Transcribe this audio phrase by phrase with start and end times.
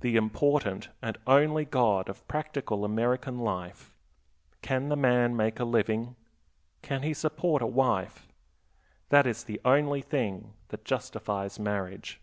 [0.00, 3.94] The important and only God of practical American life:
[4.60, 6.16] Can the man make a living?
[6.82, 8.26] can he support a wife?
[9.10, 12.20] That is the only thing that justifies marriage.